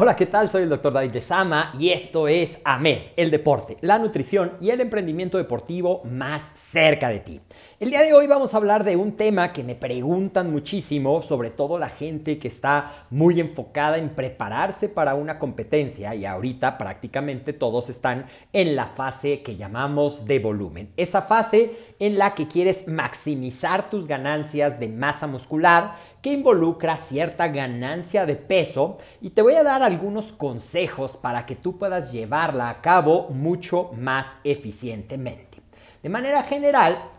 Hola, 0.00 0.14
¿qué 0.14 0.26
tal? 0.26 0.48
Soy 0.48 0.62
el 0.62 0.68
Dr. 0.68 0.92
David 0.92 1.10
de 1.10 1.20
Sama 1.20 1.72
y 1.76 1.88
esto 1.88 2.28
es 2.28 2.60
AMED, 2.62 2.98
el 3.16 3.32
deporte, 3.32 3.78
la 3.80 3.98
nutrición 3.98 4.52
y 4.60 4.70
el 4.70 4.80
emprendimiento 4.80 5.38
deportivo 5.38 6.04
más 6.04 6.40
cerca 6.42 7.08
de 7.08 7.18
ti. 7.18 7.40
El 7.80 7.90
día 7.90 8.02
de 8.02 8.12
hoy 8.12 8.26
vamos 8.26 8.52
a 8.52 8.56
hablar 8.56 8.82
de 8.82 8.96
un 8.96 9.12
tema 9.12 9.52
que 9.52 9.62
me 9.62 9.76
preguntan 9.76 10.50
muchísimo, 10.50 11.22
sobre 11.22 11.50
todo 11.50 11.78
la 11.78 11.88
gente 11.88 12.40
que 12.40 12.48
está 12.48 13.06
muy 13.08 13.38
enfocada 13.38 13.98
en 13.98 14.08
prepararse 14.08 14.88
para 14.88 15.14
una 15.14 15.38
competencia 15.38 16.12
y 16.16 16.26
ahorita 16.26 16.76
prácticamente 16.76 17.52
todos 17.52 17.88
están 17.88 18.26
en 18.52 18.74
la 18.74 18.86
fase 18.86 19.42
que 19.42 19.54
llamamos 19.54 20.26
de 20.26 20.40
volumen. 20.40 20.92
Esa 20.96 21.22
fase 21.22 21.94
en 22.00 22.18
la 22.18 22.34
que 22.34 22.48
quieres 22.48 22.88
maximizar 22.88 23.88
tus 23.88 24.08
ganancias 24.08 24.80
de 24.80 24.88
masa 24.88 25.28
muscular 25.28 25.94
que 26.20 26.32
involucra 26.32 26.96
cierta 26.96 27.46
ganancia 27.46 28.26
de 28.26 28.34
peso 28.34 28.98
y 29.20 29.30
te 29.30 29.42
voy 29.42 29.54
a 29.54 29.62
dar 29.62 29.84
algunos 29.84 30.32
consejos 30.32 31.16
para 31.16 31.46
que 31.46 31.54
tú 31.54 31.78
puedas 31.78 32.10
llevarla 32.10 32.70
a 32.70 32.80
cabo 32.80 33.28
mucho 33.28 33.92
más 33.96 34.38
eficientemente. 34.42 35.62
De 36.02 36.08
manera 36.08 36.42
general, 36.42 37.17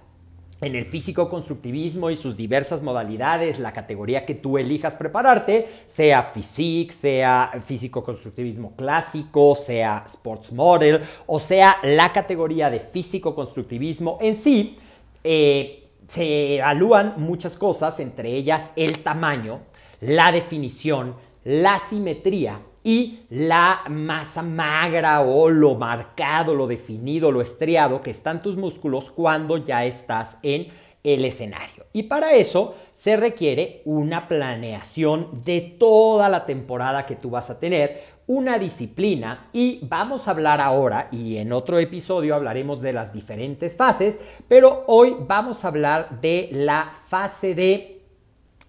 en 0.61 0.75
el 0.75 0.85
físico-constructivismo 0.85 2.09
y 2.09 2.15
sus 2.15 2.35
diversas 2.35 2.81
modalidades, 2.81 3.59
la 3.59 3.73
categoría 3.73 4.25
que 4.25 4.35
tú 4.35 4.57
elijas 4.57 4.95
prepararte, 4.95 5.67
sea 5.87 6.23
physique, 6.23 6.91
sea 6.91 7.51
físico-constructivismo 7.61 8.75
clásico, 8.75 9.55
sea 9.55 10.03
sports 10.05 10.51
model 10.51 11.01
o 11.27 11.39
sea 11.39 11.77
la 11.83 12.11
categoría 12.11 12.69
de 12.69 12.79
físico-constructivismo 12.79 14.17
en 14.21 14.35
sí, 14.35 14.77
eh, 15.23 15.89
se 16.07 16.57
evalúan 16.57 17.13
muchas 17.17 17.53
cosas, 17.53 17.99
entre 17.99 18.31
ellas 18.31 18.71
el 18.75 18.99
tamaño, 18.99 19.61
la 20.01 20.31
definición, 20.31 21.15
la 21.43 21.79
simetría 21.79 22.61
y 22.83 23.19
la 23.29 23.81
masa 23.89 24.41
magra 24.41 25.21
o 25.21 25.49
lo 25.49 25.75
marcado, 25.75 26.55
lo 26.55 26.67
definido, 26.67 27.31
lo 27.31 27.41
estriado 27.41 28.01
que 28.01 28.11
están 28.11 28.41
tus 28.41 28.55
músculos 28.55 29.11
cuando 29.11 29.57
ya 29.57 29.85
estás 29.85 30.39
en 30.43 30.67
el 31.03 31.25
escenario. 31.25 31.85
Y 31.93 32.03
para 32.03 32.33
eso 32.33 32.75
se 32.93 33.15
requiere 33.17 33.81
una 33.85 34.27
planeación 34.27 35.43
de 35.43 35.61
toda 35.61 36.29
la 36.29 36.45
temporada 36.45 37.05
que 37.05 37.15
tú 37.15 37.29
vas 37.29 37.49
a 37.49 37.59
tener, 37.59 38.19
una 38.29 38.59
disciplina 38.59 39.49
y 39.53 39.79
vamos 39.81 40.27
a 40.27 40.31
hablar 40.31 40.61
ahora 40.61 41.07
y 41.11 41.37
en 41.37 41.51
otro 41.51 41.79
episodio 41.79 42.35
hablaremos 42.35 42.79
de 42.79 42.93
las 42.93 43.11
diferentes 43.11 43.75
fases, 43.75 44.19
pero 44.47 44.83
hoy 44.85 45.15
vamos 45.21 45.65
a 45.65 45.69
hablar 45.69 46.21
de 46.21 46.49
la 46.51 46.93
fase 47.07 47.55
de 47.55 48.03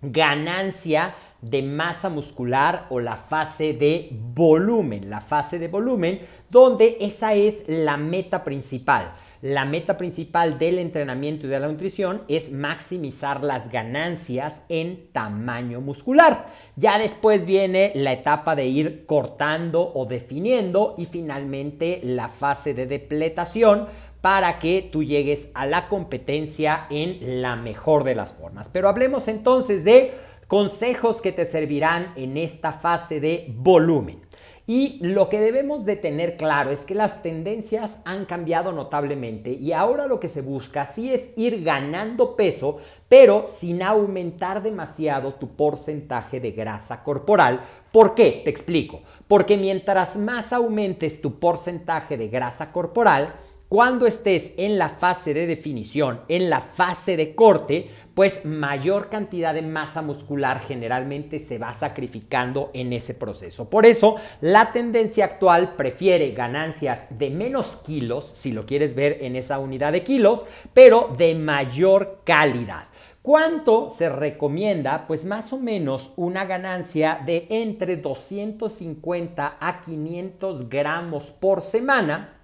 ganancia 0.01 1.15
de 1.43 1.63
masa 1.63 2.09
muscular 2.09 2.87
o 2.91 3.01
la 3.01 3.17
fase 3.17 3.73
de 3.73 4.11
volumen, 4.13 5.09
la 5.09 5.21
fase 5.21 5.59
de 5.59 5.69
volumen 5.69 6.21
donde 6.51 6.99
esa 7.01 7.35
es 7.35 7.65
la 7.69 7.97
meta 7.97 8.45
principal. 8.45 9.13
La 9.43 9.65
meta 9.65 9.97
principal 9.97 10.59
del 10.59 10.79
entrenamiento 10.79 11.47
y 11.47 11.51
de 11.51 11.59
la 11.59 11.69
nutrición 11.69 12.23
es 12.29 12.53
maximizar 12.53 13.43
las 13.43 13.71
ganancias 13.71 14.65
en 14.69 15.11
tamaño 15.13 15.81
muscular. 15.81 16.45
Ya 16.77 16.99
después 16.99 17.47
viene 17.47 17.91
la 17.95 18.13
etapa 18.13 18.55
de 18.55 18.67
ir 18.67 19.07
cortando 19.07 19.93
o 19.95 20.05
definiendo 20.05 20.95
y 20.99 21.07
finalmente 21.07 22.03
la 22.05 22.29
fase 22.29 22.75
de 22.75 22.87
depletación 22.87 23.87
para 24.21 24.59
que 24.59 24.87
tú 24.93 25.03
llegues 25.03 25.51
a 25.55 25.65
la 25.65 25.89
competencia 25.89 26.87
en 26.91 27.41
la 27.41 27.57
mejor 27.57 28.05
de 28.05 28.15
las 28.15 28.35
formas. 28.35 28.69
Pero 28.69 28.91
hablemos 28.91 29.29
entonces 29.29 29.85
de 29.85 30.13
consejos 30.51 31.21
que 31.21 31.31
te 31.31 31.45
servirán 31.45 32.13
en 32.17 32.37
esta 32.37 32.73
fase 32.73 33.21
de 33.21 33.55
volumen. 33.57 34.21
Y 34.67 34.99
lo 35.01 35.29
que 35.29 35.39
debemos 35.41 35.85
de 35.85 35.95
tener 35.95 36.37
claro 36.37 36.71
es 36.71 36.85
que 36.85 36.97
las 36.97 37.23
tendencias 37.23 38.01
han 38.05 38.25
cambiado 38.25 38.73
notablemente 38.73 39.53
y 39.53 39.73
ahora 39.73 40.09
lo 40.09 40.19
que 40.19 40.29
se 40.29 40.43
busca 40.43 40.87
sí 40.87 41.15
es 41.15 41.35
ir 41.37 41.63
ganando 41.63 42.35
peso, 42.35 42.79
pero 43.09 43.45
sin 43.47 43.81
aumentar 43.81 44.61
demasiado 44.61 45.35
tu 45.35 45.55
porcentaje 45.55 46.41
de 46.41 46.51
grasa 46.51 47.05
corporal. 47.05 47.61
¿Por 47.93 48.17
qué? 48.17 48.41
Te 48.43 48.51
explico. 48.51 49.03
Porque 49.29 49.57
mientras 49.57 50.17
más 50.17 50.53
aumentes 50.53 51.21
tu 51.21 51.39
porcentaje 51.39 52.17
de 52.17 52.27
grasa 52.27 52.73
corporal, 52.73 53.35
cuando 53.71 54.09
estés 54.09 54.55
en 54.57 54.79
la 54.79 54.89
fase 54.89 55.33
de 55.33 55.47
definición, 55.47 56.23
en 56.27 56.51
la 56.51 56.59
fase 56.59 57.17
de 57.17 57.37
corte, 57.37 57.89
pues 58.15 58.45
mayor 58.45 59.09
cantidad 59.09 59.55
de 59.55 59.63
masa 59.63 60.03
muscular 60.03 60.59
generalmente 60.59 61.39
se 61.39 61.57
va 61.59 61.73
sacrificando 61.73 62.73
en 62.75 62.93
ese 62.93 63.15
proceso. 63.15 63.71
Por 63.71 63.87
eso, 63.87 64.17
la 64.41 64.73
tendencia 64.73 65.25
actual 65.25 65.77
prefiere 65.77 66.33
ganancias 66.33 67.17
de 67.17 67.31
menos 67.31 67.77
kilos, 67.77 68.29
si 68.35 68.51
lo 68.51 68.67
quieres 68.67 68.97
ver 68.97 69.19
en 69.21 69.37
esa 69.37 69.61
unidad 69.61 69.93
de 69.93 70.03
kilos, 70.03 70.43
pero 70.75 71.15
de 71.17 71.37
mayor 71.37 72.23
calidad. 72.25 72.87
¿Cuánto 73.23 73.89
se 73.89 74.09
recomienda? 74.09 75.07
Pues 75.07 75.25
más 75.25 75.53
o 75.53 75.61
menos 75.61 76.11
una 76.17 76.45
ganancia 76.45 77.21
de 77.25 77.47
entre 77.49 77.99
250 77.99 79.59
a 79.61 79.81
500 79.81 80.69
gramos 80.69 81.31
por 81.31 81.63
semana 81.63 82.40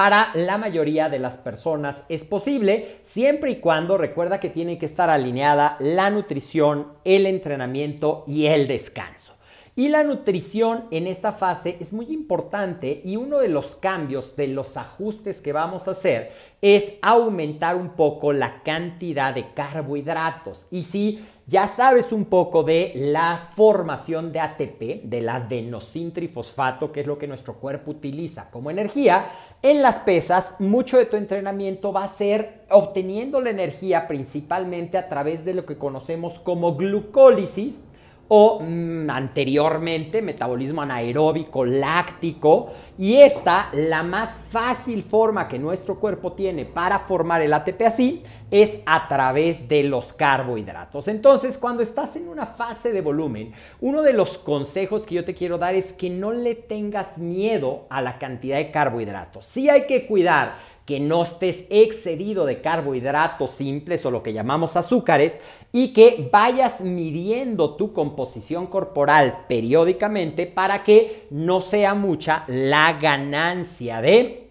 para 0.00 0.30
la 0.32 0.56
mayoría 0.56 1.10
de 1.10 1.18
las 1.18 1.36
personas 1.36 2.06
es 2.08 2.24
posible, 2.24 2.96
siempre 3.02 3.50
y 3.50 3.56
cuando 3.56 3.98
recuerda 3.98 4.40
que 4.40 4.48
tiene 4.48 4.78
que 4.78 4.86
estar 4.86 5.10
alineada 5.10 5.76
la 5.78 6.08
nutrición, 6.08 6.94
el 7.04 7.26
entrenamiento 7.26 8.24
y 8.26 8.46
el 8.46 8.66
descanso. 8.66 9.34
Y 9.76 9.90
la 9.90 10.02
nutrición 10.02 10.86
en 10.90 11.06
esta 11.06 11.32
fase 11.32 11.76
es 11.80 11.92
muy 11.92 12.06
importante 12.06 13.02
y 13.04 13.16
uno 13.16 13.40
de 13.40 13.48
los 13.48 13.74
cambios, 13.74 14.36
de 14.36 14.48
los 14.48 14.78
ajustes 14.78 15.42
que 15.42 15.52
vamos 15.52 15.86
a 15.86 15.90
hacer 15.90 16.32
es 16.62 16.94
aumentar 17.02 17.76
un 17.76 17.90
poco 17.90 18.32
la 18.32 18.62
cantidad 18.62 19.34
de 19.34 19.52
carbohidratos. 19.52 20.66
Y 20.70 20.84
si 20.84 21.22
ya 21.50 21.66
sabes 21.66 22.12
un 22.12 22.26
poco 22.26 22.62
de 22.62 22.92
la 22.94 23.48
formación 23.56 24.30
de 24.30 24.38
ATP, 24.38 25.02
del 25.02 25.28
adenosintrifosfato, 25.28 26.92
que 26.92 27.00
es 27.00 27.08
lo 27.08 27.18
que 27.18 27.26
nuestro 27.26 27.54
cuerpo 27.54 27.90
utiliza 27.90 28.52
como 28.52 28.70
energía, 28.70 29.26
en 29.60 29.82
las 29.82 29.98
pesas. 29.98 30.60
Mucho 30.60 30.96
de 30.96 31.06
tu 31.06 31.16
entrenamiento 31.16 31.92
va 31.92 32.04
a 32.04 32.08
ser 32.08 32.60
obteniendo 32.70 33.40
la 33.40 33.50
energía 33.50 34.06
principalmente 34.06 34.96
a 34.96 35.08
través 35.08 35.44
de 35.44 35.54
lo 35.54 35.66
que 35.66 35.76
conocemos 35.76 36.38
como 36.38 36.76
glucólisis 36.76 37.89
o 38.32 38.60
mm, 38.60 39.10
anteriormente 39.10 40.22
metabolismo 40.22 40.82
anaeróbico 40.82 41.64
láctico 41.64 42.70
y 42.96 43.16
esta 43.16 43.70
la 43.72 44.04
más 44.04 44.38
fácil 44.48 45.02
forma 45.02 45.48
que 45.48 45.58
nuestro 45.58 45.98
cuerpo 45.98 46.32
tiene 46.34 46.64
para 46.64 47.00
formar 47.00 47.42
el 47.42 47.52
ATP 47.52 47.82
así 47.82 48.22
es 48.52 48.78
a 48.86 49.08
través 49.08 49.68
de 49.68 49.82
los 49.82 50.12
carbohidratos. 50.12 51.08
Entonces, 51.08 51.58
cuando 51.58 51.82
estás 51.82 52.14
en 52.14 52.28
una 52.28 52.46
fase 52.46 52.92
de 52.92 53.00
volumen, 53.00 53.52
uno 53.80 54.02
de 54.02 54.12
los 54.12 54.38
consejos 54.38 55.06
que 55.06 55.16
yo 55.16 55.24
te 55.24 55.34
quiero 55.34 55.58
dar 55.58 55.74
es 55.74 55.92
que 55.92 56.08
no 56.08 56.30
le 56.30 56.54
tengas 56.54 57.18
miedo 57.18 57.86
a 57.90 58.00
la 58.00 58.18
cantidad 58.18 58.58
de 58.58 58.70
carbohidratos. 58.70 59.44
Sí 59.44 59.68
hay 59.68 59.86
que 59.86 60.06
cuidar 60.06 60.54
que 60.84 61.00
no 61.00 61.22
estés 61.22 61.66
excedido 61.70 62.46
de 62.46 62.60
carbohidratos 62.60 63.52
simples 63.52 64.04
o 64.04 64.10
lo 64.10 64.22
que 64.22 64.32
llamamos 64.32 64.76
azúcares 64.76 65.40
y 65.72 65.92
que 65.92 66.28
vayas 66.32 66.80
midiendo 66.80 67.76
tu 67.76 67.92
composición 67.92 68.66
corporal 68.66 69.44
periódicamente 69.48 70.46
para 70.46 70.82
que 70.82 71.26
no 71.30 71.60
sea 71.60 71.94
mucha 71.94 72.44
la 72.48 72.94
ganancia 72.94 74.00
de 74.00 74.50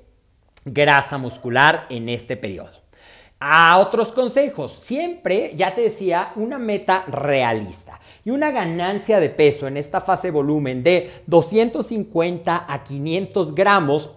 grasa 0.65 1.17
muscular 1.17 1.85
en 1.89 2.09
este 2.09 2.37
periodo. 2.37 2.79
A 3.41 3.77
otros 3.77 4.09
consejos, 4.09 4.73
siempre, 4.73 5.53
ya 5.55 5.73
te 5.73 5.81
decía, 5.81 6.33
una 6.35 6.59
meta 6.59 7.05
realista 7.07 7.99
y 8.25 8.31
una 8.31 8.51
ganancia 8.51 9.21
de 9.21 9.29
peso 9.29 9.65
en 9.65 9.77
esta 9.77 10.01
fase 10.01 10.29
volumen 10.29 10.83
de 10.83 11.09
250 11.27 12.65
a 12.67 12.83
500 12.83 13.55
gramos 13.55 14.09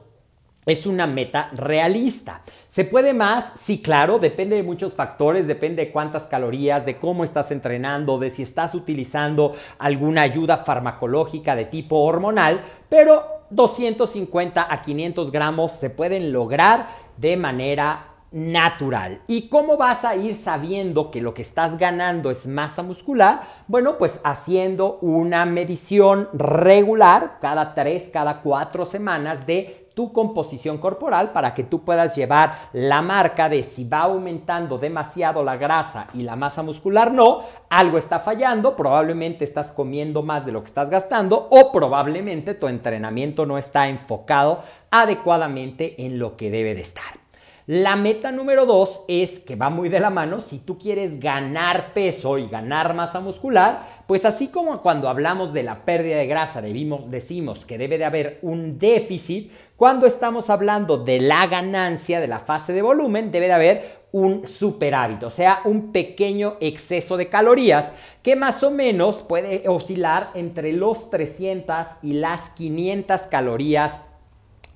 es 0.65 0.87
una 0.87 1.07
meta 1.07 1.49
realista. 1.53 2.43
¿Se 2.69 2.85
puede 2.85 3.15
más? 3.15 3.53
Sí, 3.57 3.83
claro, 3.83 4.19
depende 4.19 4.57
de 4.57 4.63
muchos 4.63 4.95
factores, 4.95 5.47
depende 5.47 5.87
de 5.87 5.93
cuántas 5.93 6.27
calorías, 6.27 6.87
de 6.87 6.99
cómo 6.99 7.25
estás 7.25 7.51
entrenando, 7.51 8.19
de 8.19 8.31
si 8.31 8.43
estás 8.43 8.75
utilizando 8.75 9.55
alguna 9.79 10.23
ayuda 10.23 10.59
farmacológica 10.59 11.57
de 11.57 11.65
tipo 11.65 11.99
hormonal, 11.99 12.61
pero 12.89 13.25
250 13.51 14.73
a 14.73 14.83
500 14.83 15.33
gramos 15.33 15.73
se 15.73 15.91
pueden 15.91 16.33
lograr 16.33 16.87
de 17.17 17.37
manera 17.37 18.09
natural. 18.31 19.21
¿Y 19.27 19.49
cómo 19.49 19.77
vas 19.77 20.05
a 20.05 20.17
ir 20.17 20.37
sabiendo 20.37 21.11
que 21.11 21.21
lo 21.21 21.35
que 21.35 21.43
estás 21.43 21.77
ganando 21.77 22.31
es 22.31 22.47
masa 22.47 22.83
muscular? 22.83 23.43
Bueno, 23.69 23.99
pues 23.99 24.21
haciendo 24.25 24.99
una 25.03 25.45
medición 25.45 26.29
regular 26.33 27.39
cada 27.41 27.75
3, 27.75 28.11
cada 28.11 28.41
4 28.41 28.87
semanas 28.87 29.47
de 29.47 29.82
tu 29.95 30.13
composición 30.13 30.79
corporal 30.79 31.33
para 31.33 31.55
que 31.55 31.65
tú 31.65 31.85
puedas 31.85 32.17
llevar 32.17 32.71
la 32.73 33.03
marca 33.03 33.49
de 33.49 33.63
si 33.65 33.85
va 33.85 34.01
aumentando 34.01 34.79
demasiado 34.79 35.43
la 35.45 35.57
grasa 35.57 36.07
y 36.15 36.23
la 36.23 36.37
masa 36.37 36.63
muscular 36.63 37.13
no, 37.13 37.43
algo 37.71 37.99
está 37.99 38.21
fallando, 38.21 38.77
probablemente 38.77 39.45
estás 39.45 39.73
comiendo 39.73 40.23
más 40.23 40.47
de 40.47 40.53
lo 40.53 40.63
que 40.63 40.69
estás 40.69 40.91
gastando 40.91 41.49
o 41.51 41.73
probablemente 41.73 42.55
tu 42.55 42.69
entrenamiento 42.69 43.47
no 43.47 43.59
está 43.59 43.89
enfocado 43.89 44.63
adecuadamente 44.91 46.05
en 46.05 46.19
lo 46.19 46.37
que 46.37 46.51
debe 46.51 46.75
de 46.75 46.83
estar. 46.83 47.22
La 47.67 47.95
meta 47.95 48.33
número 48.33 48.67
dos 48.67 49.05
es 49.07 49.39
que 49.39 49.55
va 49.55 49.71
muy 49.71 49.89
de 49.89 50.01
la 50.01 50.11
mano, 50.11 50.41
si 50.41 50.59
tú 50.59 50.79
quieres 50.79 51.21
ganar 51.21 51.95
peso 51.95 52.37
y 52.37 52.49
ganar 52.49 52.93
masa 52.93 53.21
muscular, 53.21 54.03
pues 54.09 54.25
así 54.25 54.49
como 54.49 54.83
cuando 54.83 55.09
hablamos 55.09 55.53
de 55.53 55.63
la 55.63 55.85
pérdida 55.85 56.17
de 56.17 56.27
grasa 56.27 56.61
decimos 56.61 57.65
que 57.65 57.79
debe 57.79 57.99
de 57.99 58.05
haber 58.05 58.41
un 58.43 58.81
déficit, 58.81 59.53
cuando 59.77 60.09
estamos 60.09 60.51
hablando 60.51 60.99
de 60.99 61.21
la 61.21 61.47
ganancia 61.47 62.19
de 62.19 62.27
la 62.27 62.41
fase 62.41 62.73
de 62.73 62.83
volumen 62.83 63.31
debe 63.31 63.47
de 63.47 63.53
haber 63.53 64.03
un 64.11 64.49
superávit, 64.49 65.23
o 65.23 65.31
sea, 65.31 65.61
un 65.65 65.93
pequeño 65.93 66.57
exceso 66.61 67.17
de 67.17 67.29
calorías 67.29 67.93
que 68.25 68.35
más 68.35 68.65
o 68.65 68.73
menos 68.73 69.23
puede 69.23 69.69
oscilar 69.69 70.33
entre 70.35 70.73
los 70.73 71.11
300 71.11 71.87
y 72.03 72.15
las 72.15 72.51
500 72.51 73.23
calorías 73.23 74.01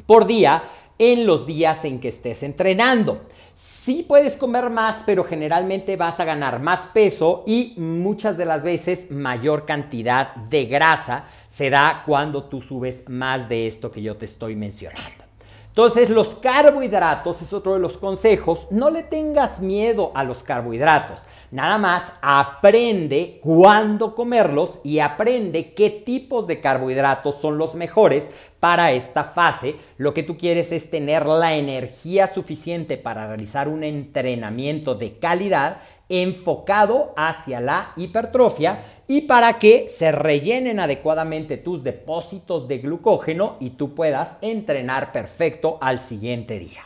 por 0.07 0.27
día 0.27 0.63
en 0.99 1.27
los 1.27 1.47
días 1.47 1.85
en 1.85 2.01
que 2.01 2.09
estés 2.09 2.43
entrenando. 2.43 3.23
Sí 3.55 4.05
puedes 4.07 4.37
comer 4.37 4.69
más, 4.69 5.03
pero 5.07 5.25
generalmente 5.25 5.97
vas 5.97 6.21
a 6.21 6.25
ganar 6.25 6.61
más 6.61 6.89
peso 6.93 7.43
y 7.47 7.75
muchas 7.79 8.37
de 8.37 8.45
las 8.45 8.63
veces 8.63 9.11
mayor 9.11 9.65
cantidad 9.65 10.35
de 10.35 10.67
grasa 10.67 11.27
se 11.49 11.71
da 11.71 12.03
cuando 12.05 12.45
tú 12.45 12.61
subes 12.61 13.09
más 13.09 13.49
de 13.49 13.67
esto 13.67 13.91
que 13.91 14.03
yo 14.03 14.17
te 14.17 14.27
estoy 14.27 14.57
mencionando. 14.57 15.27
Entonces 15.77 16.09
los 16.09 16.37
carbohidratos 16.37 17.43
es 17.43 17.53
otro 17.53 17.75
de 17.75 17.81
los 17.81 17.99
consejos. 17.99 18.69
No 18.71 18.89
le 18.89 19.03
tengas 19.03 19.61
miedo 19.61 20.11
a 20.15 20.25
los 20.25 20.43
carbohidratos. 20.43 21.21
Nada 21.51 21.77
más 21.77 22.15
aprende 22.23 23.39
cuándo 23.43 24.15
comerlos 24.15 24.81
y 24.85 25.01
aprende 25.01 25.75
qué 25.75 25.91
tipos 25.91 26.47
de 26.47 26.63
carbohidratos 26.63 27.43
son 27.43 27.59
los 27.59 27.75
mejores 27.75 28.31
para 28.61 28.93
esta 28.93 29.25
fase. 29.25 29.77
Lo 29.99 30.15
que 30.15 30.23
tú 30.23 30.37
quieres 30.37 30.73
es 30.73 30.91
tener 30.91 31.27
la 31.27 31.57
energía 31.57 32.27
suficiente 32.27 32.97
para 32.97 33.27
realizar 33.27 33.69
un 33.69 33.85
entrenamiento 33.85 34.95
de 34.95 35.19
calidad 35.19 35.79
enfocado 36.09 37.13
hacia 37.17 37.61
la 37.61 37.93
hipertrofia 37.97 38.85
y 39.09 39.23
para 39.23 39.59
que 39.59 39.89
se 39.89 40.13
rellenen 40.13 40.79
adecuadamente 40.79 41.57
tus 41.57 41.83
depósitos 41.83 42.69
de 42.69 42.79
glucógeno 42.79 43.57
y 43.61 43.71
tú 43.71 43.95
puedas 43.95 44.39
entrenar 44.41 45.13
perfecto 45.13 45.79
al 45.81 46.01
siguiente 46.01 46.59
día. 46.59 46.83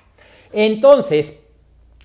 Entonces, 0.53 1.41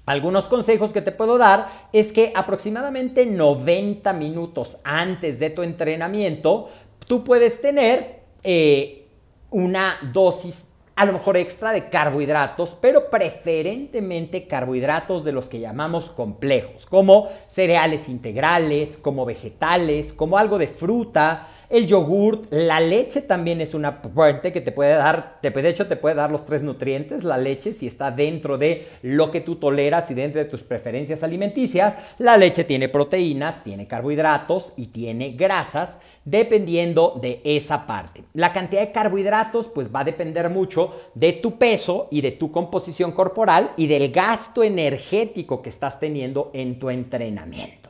algunos 0.05 0.45
consejos 0.45 0.91
que 0.91 1.01
te 1.01 1.11
puedo 1.11 1.37
dar 1.37 1.87
es 1.91 2.11
que 2.11 2.31
aproximadamente 2.35 3.25
90 3.25 4.13
minutos 4.13 4.77
antes 4.83 5.39
de 5.39 5.49
tu 5.49 5.63
entrenamiento, 5.63 6.69
tú 7.07 7.23
puedes 7.23 7.61
tener 7.61 8.21
eh, 8.43 9.04
una 9.49 9.97
dosis 10.13 10.65
a 10.95 11.05
lo 11.05 11.13
mejor 11.13 11.35
extra 11.35 11.73
de 11.73 11.89
carbohidratos, 11.89 12.77
pero 12.79 13.09
preferentemente 13.09 14.47
carbohidratos 14.47 15.25
de 15.25 15.33
los 15.33 15.49
que 15.49 15.59
llamamos 15.59 16.09
complejos, 16.09 16.85
como 16.85 17.27
cereales 17.47 18.07
integrales, 18.07 18.95
como 18.95 19.25
vegetales, 19.25 20.13
como 20.13 20.37
algo 20.37 20.57
de 20.57 20.67
fruta, 20.67 21.49
el 21.69 21.87
yogurt, 21.87 22.51
la 22.51 22.79
leche 22.79 23.21
también 23.21 23.61
es 23.61 23.73
una 23.73 23.93
fuente 24.13 24.51
que 24.51 24.61
te 24.61 24.71
puede 24.71 24.95
dar, 24.95 25.39
de 25.41 25.69
hecho 25.69 25.87
te 25.87 25.95
puede 25.95 26.15
dar 26.15 26.31
los 26.31 26.45
tres 26.45 26.63
nutrientes, 26.63 27.23
la 27.23 27.37
leche 27.37 27.73
si 27.73 27.87
está 27.87 28.11
dentro 28.11 28.57
de 28.57 28.87
lo 29.01 29.31
que 29.31 29.41
tú 29.41 29.55
toleras 29.55 30.09
y 30.11 30.13
dentro 30.13 30.39
de 30.39 30.49
tus 30.49 30.63
preferencias 30.63 31.23
alimenticias, 31.23 31.95
la 32.19 32.37
leche 32.37 32.63
tiene 32.63 32.89
proteínas, 32.89 33.63
tiene 33.63 33.87
carbohidratos 33.87 34.73
y 34.75 34.87
tiene 34.87 35.31
grasas 35.31 35.97
dependiendo 36.25 37.19
de 37.21 37.41
esa 37.43 37.85
parte. 37.85 38.23
La 38.33 38.51
cantidad 38.51 38.81
de 38.81 38.91
carbohidratos 38.91 39.67
pues 39.67 39.93
va 39.93 40.01
a 40.01 40.05
depender 40.05 40.49
mucho 40.49 40.93
de 41.13 41.33
tu 41.33 41.57
peso 41.57 42.07
y 42.11 42.21
de 42.21 42.31
tu 42.31 42.51
composición 42.51 43.11
corporal 43.11 43.71
y 43.77 43.87
del 43.87 44.11
gasto 44.11 44.63
energético 44.63 45.61
que 45.61 45.69
estás 45.69 45.99
teniendo 45.99 46.49
en 46.53 46.79
tu 46.79 46.89
entrenamiento. 46.89 47.89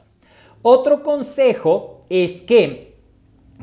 Otro 0.62 1.01
consejo 1.01 2.01
es 2.10 2.41
que 2.41 2.94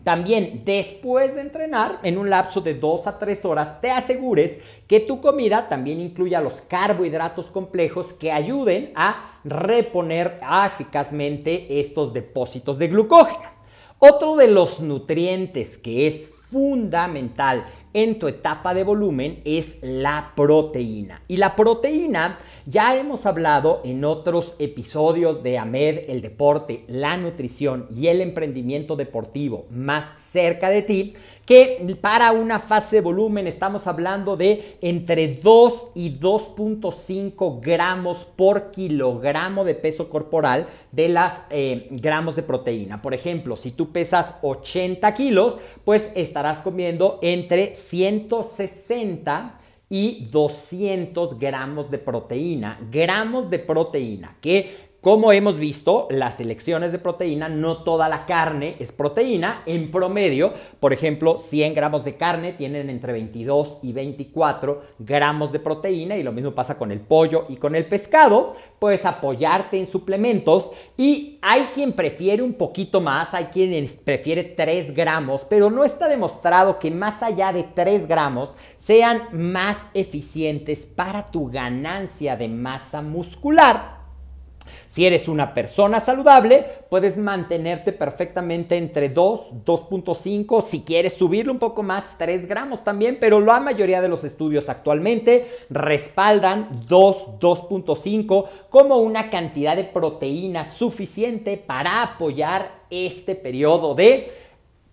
también 0.05 0.63
después 0.65 1.37
de 1.37 1.43
entrenar, 1.43 2.01
en 2.03 2.19
un 2.19 2.29
lapso 2.29 2.61
de 2.61 2.75
2 2.75 3.07
a 3.07 3.19
3 3.19 3.45
horas, 3.45 3.81
te 3.81 3.91
asegures 3.91 4.59
que 4.89 4.99
tu 4.99 5.21
comida 5.21 5.69
también 5.69 6.01
incluya 6.01 6.41
los 6.41 6.61
carbohidratos 6.61 7.51
complejos 7.51 8.13
que 8.13 8.33
ayuden 8.33 8.93
a 8.97 9.39
reponer 9.45 10.41
eficazmente 10.67 11.79
estos 11.79 12.13
depósitos 12.13 12.79
de 12.79 12.89
glucógeno. 12.89 13.53
Otro 14.01 14.35
de 14.35 14.49
los 14.49 14.81
nutrientes 14.81 15.79
que 15.79 16.09
es 16.09 16.29
fundamental 16.51 17.65
en 17.95 18.19
tu 18.19 18.27
etapa 18.27 18.75
de 18.75 18.83
volumen 18.83 19.41
es 19.45 19.79
la 19.83 20.33
proteína. 20.35 21.23
Y 21.29 21.37
la 21.37 21.55
proteína 21.55 22.39
Ya 22.65 22.97
hemos 22.97 23.27
hablado 23.27 23.81
en 23.85 24.05
otros 24.05 24.55
episodios 24.61 25.43
de 25.43 25.59
AMED, 25.59 26.09
el 26.11 26.23
deporte, 26.23 26.85
la 26.87 27.17
nutrición 27.17 27.87
y 27.93 28.07
el 28.07 28.21
emprendimiento 28.21 28.95
deportivo 28.95 29.67
más 29.69 30.21
cerca 30.21 30.69
de 30.71 30.83
ti, 30.83 31.15
que 31.45 31.97
para 32.01 32.31
una 32.31 32.61
fase 32.61 32.97
de 32.97 33.03
volumen 33.03 33.49
estamos 33.49 33.89
hablando 33.89 34.37
de 34.37 34.77
entre 34.81 35.41
2 35.43 35.89
y 35.97 36.21
2.5 36.21 37.61
gramos 37.61 38.29
por 38.37 38.71
kilogramo 38.71 39.65
de 39.65 39.75
peso 39.75 40.09
corporal 40.09 40.69
de 40.93 41.09
las 41.09 41.43
eh, 41.51 41.89
gramos 41.91 42.37
de 42.37 42.45
proteína. 42.45 43.03
Por 43.03 43.13
ejemplo, 43.13 43.57
si 43.57 43.73
tú 43.73 43.91
pesas 43.91 44.37
80 44.43 45.13
kilos, 45.15 45.57
pues 45.85 46.13
estarás 46.15 46.59
comiendo 46.59 47.19
entre 47.23 47.75
160 47.75 49.59
y 49.95 50.27
200 50.31 51.39
gramos 51.39 51.91
de 51.91 51.99
proteína. 51.99 52.81
Gramos 52.91 53.51
de 53.51 53.59
proteína, 53.59 54.39
que 54.41 54.92
como 55.03 55.33
hemos 55.33 55.59
visto, 55.59 56.07
las 56.11 56.37
selecciones 56.37 56.93
de 56.93 57.01
proteína, 57.01 57.49
no 57.49 57.79
toda 57.79 58.09
la 58.09 58.25
carne 58.25 58.77
es 58.79 58.93
proteína. 58.93 59.65
En 59.67 59.91
promedio, 59.91 60.55
por 60.79 60.93
ejemplo, 60.93 61.39
100 61.39 61.75
gramos 61.75 62.05
de 62.05 62.17
carne 62.17 62.53
tienen 62.53 62.89
entre 62.89 63.13
22 63.13 63.81
y 63.83 63.93
24 63.93 64.81
gramos 65.01 65.51
de 65.51 65.59
proteína 65.59 66.17
y 66.17 66.23
lo 66.23 66.31
mismo 66.31 66.53
pasa 66.53 66.79
con 66.79 66.93
el 66.93 67.01
pollo 67.01 67.47
y 67.49 67.57
con 67.57 67.75
el 67.75 67.87
pescado. 67.87 68.53
Puedes 68.79 69.05
apoyarte 69.05 69.77
en 69.77 69.89
suplementos 69.89 70.71
y 70.97 71.37
hay 71.43 71.71
quien 71.75 71.95
prefiere 71.95 72.41
un 72.41 72.53
poquito 72.53 73.01
más, 73.01 73.35
hay 73.35 73.47
quien 73.47 73.85
prefiere 74.05 74.45
3 74.45 74.95
gramos, 74.95 75.45
pero 75.51 75.69
no 75.69 75.83
está 75.83 76.07
demostrado 76.07 76.79
que 76.79 76.93
más 76.93 77.25
allá 77.25 77.53
de 77.53 77.65
3 77.65 78.07
gramos 78.07 78.51
sean 78.77 79.23
más 79.33 79.89
eficientes 79.95 80.87
para 80.87 81.27
tu 81.27 81.51
ganancia 81.51 82.37
de 82.37 82.47
masa 82.47 83.03
muscular. 83.03 84.02
Si 84.93 85.07
eres 85.07 85.27
una 85.27 85.55
persona 85.55 86.01
saludable, 86.01 86.67
puedes 86.91 87.17
mantenerte 87.17 87.93
perfectamente 87.93 88.77
entre 88.77 89.09
2, 89.09 89.65
2.5, 89.65 90.61
si 90.61 90.83
quieres 90.83 91.15
subirlo 91.15 91.51
un 91.51 91.59
poco 91.59 91.83
más, 91.83 92.19
3 92.19 92.45
gramos 92.45 92.85
también, 92.85 93.17
pero 93.19 93.41
la 93.41 93.59
mayoría 93.59 94.03
de 94.03 94.11
los 94.11 94.23
estudios 94.23 94.69
actualmente 94.69 95.49
respaldan 95.71 96.85
2, 96.87 97.41
2.5 97.41 98.45
como 98.69 98.97
una 98.99 99.31
cantidad 99.31 99.77
de 99.77 99.85
proteína 99.85 100.67
suficiente 100.67 101.57
para 101.57 102.03
apoyar 102.03 102.71
este 102.91 103.35
periodo 103.35 103.95
de 103.95 104.31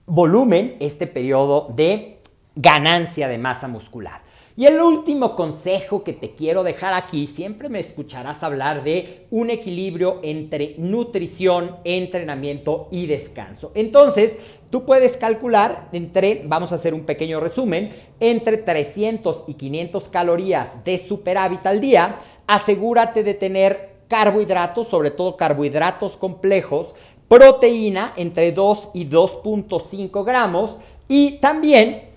volumen, 0.05 0.77
este 0.79 1.07
periodo 1.07 1.67
de 1.75 2.19
ganancia 2.55 3.27
de 3.27 3.37
masa 3.37 3.67
muscular. 3.67 4.28
Y 4.59 4.65
el 4.65 4.81
último 4.81 5.37
consejo 5.37 6.03
que 6.03 6.11
te 6.11 6.31
quiero 6.31 6.63
dejar 6.63 6.93
aquí, 6.93 7.27
siempre 7.27 7.69
me 7.69 7.79
escucharás 7.79 8.43
hablar 8.43 8.83
de 8.83 9.25
un 9.31 9.49
equilibrio 9.51 10.19
entre 10.21 10.75
nutrición, 10.77 11.77
entrenamiento 11.85 12.89
y 12.91 13.05
descanso. 13.05 13.71
Entonces, 13.73 14.37
tú 14.69 14.83
puedes 14.83 15.15
calcular 15.15 15.87
entre, 15.93 16.41
vamos 16.45 16.73
a 16.73 16.75
hacer 16.75 16.93
un 16.93 17.05
pequeño 17.05 17.39
resumen, 17.39 17.91
entre 18.19 18.57
300 18.57 19.45
y 19.47 19.53
500 19.53 20.09
calorías 20.09 20.83
de 20.83 20.97
superávit 20.97 21.65
al 21.65 21.79
día. 21.79 22.19
Asegúrate 22.45 23.23
de 23.23 23.35
tener 23.35 23.91
carbohidratos, 24.09 24.89
sobre 24.89 25.11
todo 25.11 25.37
carbohidratos 25.37 26.17
complejos, 26.17 26.87
proteína 27.29 28.11
entre 28.17 28.51
2 28.51 28.89
y 28.93 29.07
2.5 29.07 30.25
gramos 30.25 30.79
y 31.07 31.37
también 31.37 32.08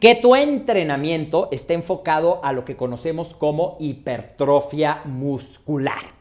que 0.00 0.14
tu 0.14 0.34
entrenamiento 0.34 1.48
esté 1.52 1.74
enfocado 1.74 2.40
a 2.44 2.52
lo 2.52 2.64
que 2.64 2.76
conocemos 2.76 3.34
como 3.34 3.76
hipertrofia 3.80 5.02
muscular. 5.04 6.16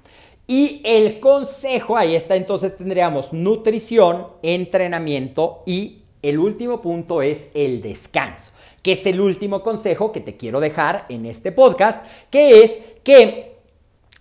Y 0.48 0.82
el 0.84 1.20
consejo, 1.20 1.98
ahí 1.98 2.15
está, 2.15 2.36
entonces 2.36 2.77
tendríamos 2.77 3.34
nutrición, 3.34 4.27
entrenamiento 4.44 5.63
y 5.65 6.03
el 6.22 6.38
último 6.39 6.82
punto 6.82 7.22
es 7.22 7.50
el 7.55 7.82
descanso, 7.82 8.51
que 8.84 8.91
es 8.91 9.05
el 9.08 9.20
último 9.20 9.63
consejo 9.63 10.12
que 10.12 10.22
te 10.22 10.38
quiero 10.38 10.60
dejar 10.60 11.05
en 11.10 11.25
este 11.25 11.51
podcast, 11.51 12.05
que 12.29 12.63
es 12.63 12.74
que 13.03 13.55